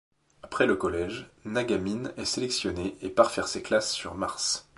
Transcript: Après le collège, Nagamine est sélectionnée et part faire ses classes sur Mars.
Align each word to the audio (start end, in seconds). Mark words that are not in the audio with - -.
Après 0.41 0.65
le 0.65 0.75
collège, 0.75 1.29
Nagamine 1.45 2.11
est 2.17 2.25
sélectionnée 2.25 2.97
et 3.03 3.09
part 3.11 3.29
faire 3.29 3.47
ses 3.47 3.61
classes 3.61 3.91
sur 3.93 4.15
Mars. 4.15 4.67